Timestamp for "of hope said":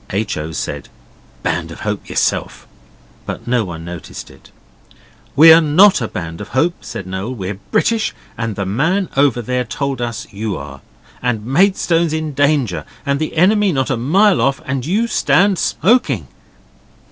6.41-7.05